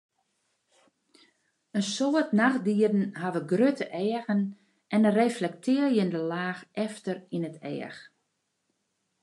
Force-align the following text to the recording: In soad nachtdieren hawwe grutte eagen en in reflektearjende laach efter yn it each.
In 1.77 1.83
soad 1.93 2.29
nachtdieren 2.39 3.01
hawwe 3.21 3.41
grutte 3.51 3.85
eagen 4.03 4.41
en 4.93 5.03
in 5.05 5.15
reflektearjende 5.19 6.19
laach 6.31 6.61
efter 6.85 7.15
yn 7.35 7.47
it 7.49 7.57
each. 7.73 7.99